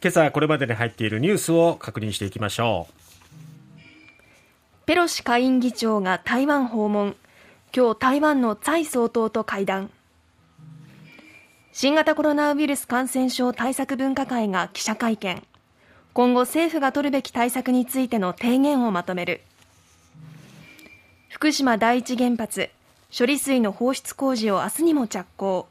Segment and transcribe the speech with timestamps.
[0.00, 2.94] 今朝これまでに入っているニュースを確認していきましょう。
[4.86, 7.16] ペロシ下院議長が台湾訪問。
[7.74, 9.90] 今日台湾の蔡総統と会談。
[11.72, 15.42] 新型コロナウイルス感染症対策分科会が記者会見。
[16.12, 19.40] 今後政府が取るべき対策についての提言をまとめる。
[21.28, 22.70] 福島第一原発
[23.16, 25.66] 処理水の放出工事を明日にも着工。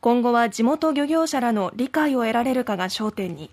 [0.00, 3.50] 今後は地元漁業者らの理解を得られるかが焦点に。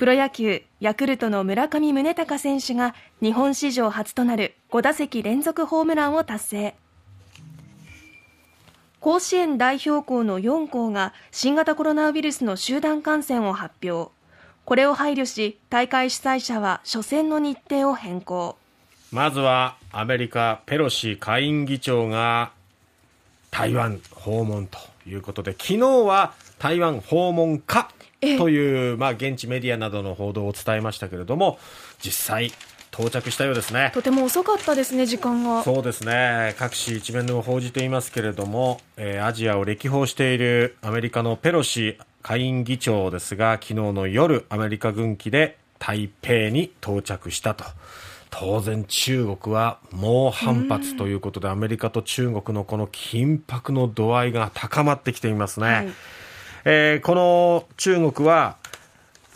[0.00, 6.74] プロ野球ヤクルトの村上宗隆選手が日本史上初となる5打席連続ホームランを達成。
[9.00, 14.10] 甲子園代表校の4校が新型コロナウイルスの集団感染を発表。
[14.64, 18.56] これを配慮し大会主催者は初戦の日程を変更。
[19.12, 22.52] まずはアメリカペロシ下院議長が
[23.50, 27.90] 台湾訪問ということで昨日は台湾訪問か
[28.20, 31.58] という、まあ、現地メディアなどの報道を伝えましたけれども
[32.02, 32.52] 実際
[32.92, 33.92] 到着したようですね。
[33.94, 35.62] とても遅かったですね時間が。
[35.62, 36.54] そうですね。
[36.58, 47.64] 各紙一面でも報じていますけれども、えー、アジアを歴訪しているアメリカのペロシ下院議長ですが昨日の夜アメリカ軍機で台北に到着したと。
[48.30, 55.66] 当然中国は猛反発ということで、アメリカと中国のこの緊迫の度合いが高まってきていますね。
[55.66, 55.88] はい、
[56.64, 58.56] えー、この中国は、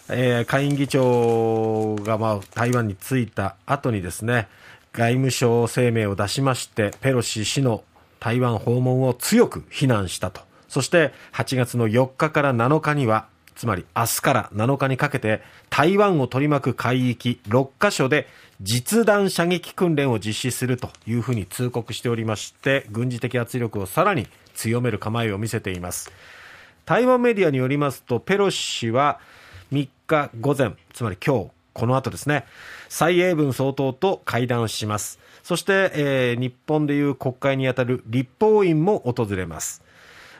[0.08, 4.48] えー、下院議長が、まあ、台湾に着いた後にですね、
[4.92, 7.82] 外務省声明を出しまして、ペロシ氏の
[8.20, 10.42] 台湾訪問を強く非難したと。
[10.68, 18.26] そして8月の4日から7日にはつまり明日から7日にかけて台湾を取り巻く海域6カ所で
[18.60, 26.10] 実弾射撃訓練を実施するというふうに通告しておりまして軍事的圧力をさらに強める構えを見せています
[26.84, 29.20] 台湾メディアによりますとペロシ氏は
[29.72, 32.44] 3日午前つまり今日この後ですね
[32.88, 35.18] 蔡英文総統と会談します。
[35.42, 39.82] そして、えー、日本でいう国会にあたる立法院も訪れます。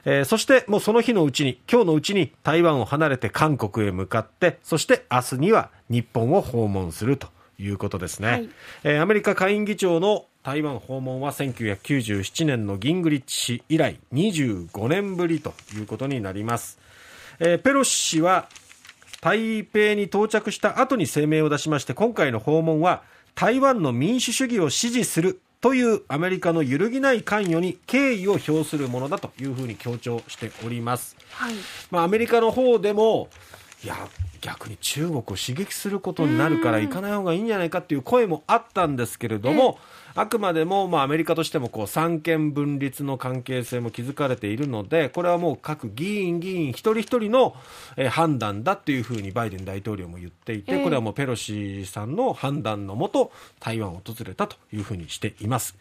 [0.05, 8.29] えー、そしてもうその日のうちに、今日のうちに台湾を離れて韓国へ向かって、そして明日には日本を訪問するということですね。
[8.29, 8.49] はい、
[8.85, 16.78] えー、アメリカ下院議長の台湾訪問は1997年のギングリッチ氏以来25年ぶりということになります。
[17.41, 18.50] えー、ペロシ氏は
[19.22, 23.03] 台北に到着した後に声明を出しまして、今回の訪問は
[23.34, 31.16] 台湾の民主主義を支持するというアメリカの揺るぎない関与に敬意を表するものだというふうに強調しております。
[31.31, 31.55] はい、
[31.91, 33.31] まあ、アメリカの方でも
[33.82, 33.97] いや
[34.44, 39.78] 逆に中国を刺激することになるから行かない方がいいんじゃないかっていう声もあったんですけれども、
[40.15, 47.56] あくまでも、まあ、アメリカとしてもこう三権分立の関係性も築かれているのでこれはもう各議員議員一人一人の、
[47.97, 55.75] え判断だというふうにバイデン大統領も言っていて、これはもうペロシさんの判断のもと台湾を訪れたというふうにしています。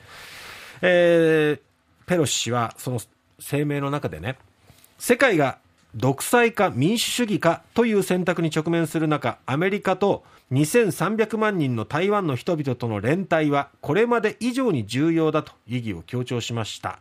[0.81, 3.01] えー、ペロシ氏はその
[3.40, 4.38] 声明の中でね
[4.97, 5.57] 世界が
[5.96, 17.00] 独裁か民主主義かという選択に直面する中アメリカと2300万人の台湾の人々との連帯はこれまで以上に重要だと意義を強調しました。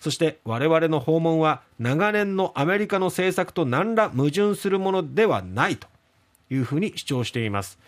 [0.00, 5.86] そして我々の訪問は長年のアメリカの政策と何ら矛盾するものではないと
[6.50, 7.78] いうふうに主張しています。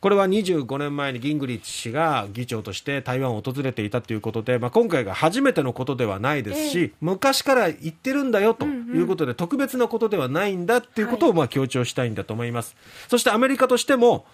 [0.00, 12.74] これは25年前にギングリッチ氏が議長として台湾を訪れていたということで、まあ、今回が初めてのことではないですし、えー、昔から言ってるんだよということで、うんうん、特別なことではないんだということをまあ強調したいんだと思います。
[12.74, 14.26] はい、そしてアメリカとしても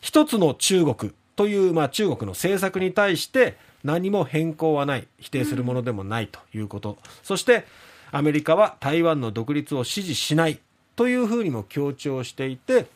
[0.00, 7.66] 一つの中国というまあ中国の政策に対して何も変更はない否定するものでもないということ、うん、そして
[8.12, 10.60] アメリカは台湾の独立を支持しない
[10.96, 12.86] というふうにも強調していて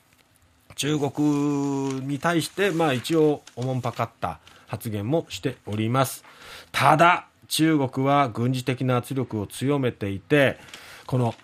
[0.76, 6.25] 中国に対して、まあ一応、おもんぱかった発言もしております。
[6.72, 10.59] ただ、中国は軍事的な圧力を強めていて、
[11.06, 11.34] この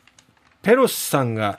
[0.62, 1.58] ペロシさんが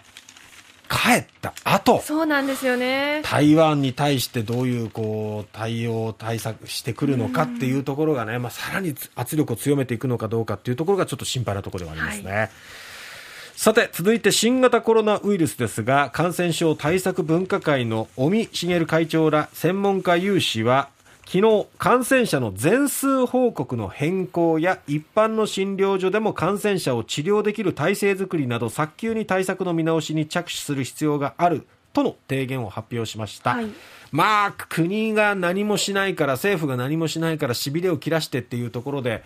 [0.89, 12.31] 帰った後そうなんですよね台湾に対してどういうこう対応対策してくるのかっていうところがね、まあ、さらに圧力を強めていくのかどうかっていうところがちょっと心配なところではありますね。
[12.31, 12.49] はい
[13.57, 20.89] さて、続いて新型コロナウイルスですが、感染症対策分科会の尾身茂会長ら専門家有志は、
[21.25, 33.55] 昨日、感染者の全数報告の変更や一般の診療所でも感染者を治療できる体制づくりなど早急に対策の見直しに着手する必要があるとの提言を発表しました。
[33.55, 33.67] はい、
[34.11, 39.23] まあ、国が何もしないから、政府が何もしないから、しびれを切らしてっていうところで、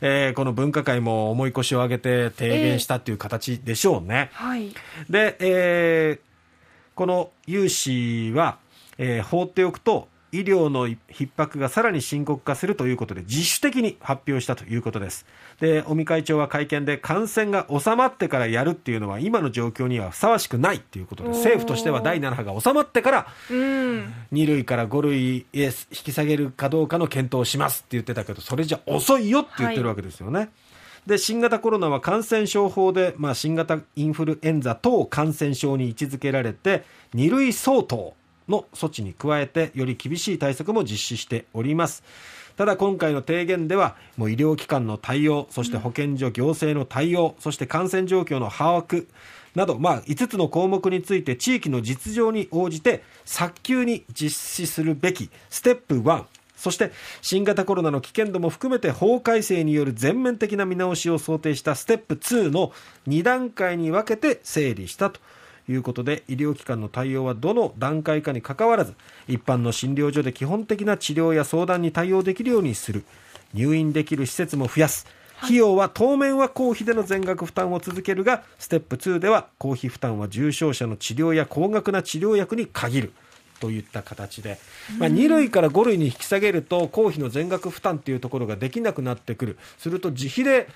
[0.00, 4.30] えーこの分科会も重い腰を上げて提言したっていう形でしょうね。
[4.32, 4.70] はい。
[5.08, 6.30] で、えー
[6.94, 8.58] この有志は、
[8.98, 15.26] えー放っておくと医療の逼迫がさらに深刻化するということで自主的に発表したということです
[15.60, 24.12] で尾身会長は会見で感染が収まってからやるっていうのは今の状況にはふさわしくないっていうことで政府としては第7波が収まってからうん。
[24.32, 30.50] 2類から5類へ引き下げるかどうかの検討をしますって言ってたけどそれじゃ遅いよって言ってるわけですよね。
[31.06, 36.84] で新型コロナは感染症法で、まあ、新型インフルエンザ等感染症に位置づけられて
[37.14, 38.14] 2類相当
[38.50, 42.02] の措置に加えてより厳しい対策も実施しております。
[42.56, 49.06] ただ今回の提言ではもう医療機関の対応そして保健所、行政の対応そして感染状況の把握
[49.54, 56.24] など、まあ、5つの項目について地域の実情に応じて早急に実施するべきステップ1
[56.56, 56.92] そして
[57.22, 62.72] 新型コロナの危険度も含めて法改正による全面的な見直しを想定したステップ2の
[63.08, 65.20] 2段階に分けて整理したと。
[65.72, 68.94] いうことで医療機関の対応はどの段階かにかかわらず
[69.28, 73.04] 一般の診療所で基本的な治療や相談に対応できるようにする。
[73.52, 75.06] 入院できる施設も増やす。
[75.42, 83.12] 費用は当面は公費での全額負担を続けるがステップ2では公費負担は重症者の治療や高額な治療薬に限る。
[83.60, 84.58] といった形で、
[84.98, 89.58] まあ、2類から5類に引き下げると公費の全額負担っていうところができなくなってくる。
[89.78, 90.66] すると自費で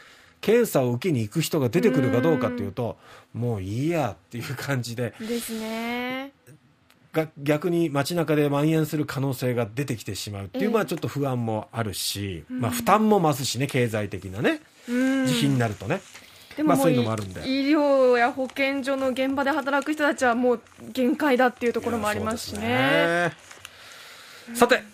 [0.44, 2.98] 検査を受けに行く人が出てくるかどうかっていうと
[3.32, 5.14] もういいやっていう感じで。
[5.18, 6.32] ですね。
[7.14, 10.70] が逆に街中で蔓延する可能性が出てきてしまうっていう、ええ。
[10.70, 14.60] まあちょっと不安もあるし、まあ負担も増すしね経済的なね。
[14.86, 15.22] うん。
[15.22, 16.02] 自費になるとね、
[16.58, 17.40] でもそういうのもあるんで。
[17.48, 20.60] 医療や保健所の現場で働く人たちはもう
[20.92, 22.58] 限界だっていうところもありますしね。
[22.58, 23.34] そうで
[24.44, 24.56] すね。
[24.56, 24.84] さて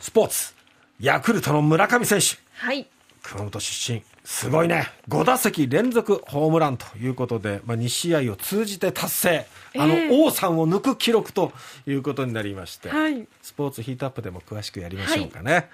[0.00, 0.52] スポーツ。
[0.98, 2.38] ヤクルトの村上選手。
[2.54, 2.88] はい。
[3.24, 4.86] 熊本出身すごいね。
[5.08, 9.46] 5打席連続ホームランということで、まあ、2試合を通じて達成。
[9.76, 11.52] あの、ええ王さんを抜く記録と
[11.86, 13.26] いうことになりまして、はい。
[13.42, 15.68] スポーツヒートアップでも詳しくやりましょうかね、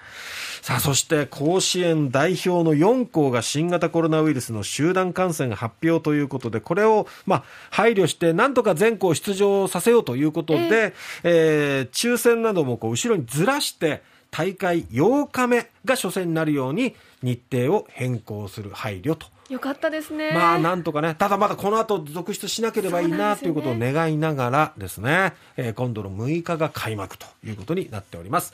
[0.61, 10.93] さあそして甲子園代表の4校が新型コロナウイルスの集団感染発表ということでこれを、まあ、配慮してなんとか全校出場させようということで、
[11.23, 14.01] えー抽選などもこう後ろにずらして
[14.31, 20.31] 大会8日目が初戦になるように日程を変更する配慮とよかったですね。
[20.33, 28.49] まあなんとかね、ただまだこの後続出しなければいいなということを願いながらですね、えー今度の6日が開幕ということになっております。